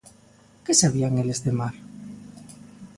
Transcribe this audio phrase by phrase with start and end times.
[0.65, 1.75] Que sabían eles de mar?